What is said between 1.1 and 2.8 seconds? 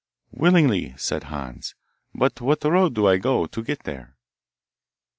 Hans; 'but what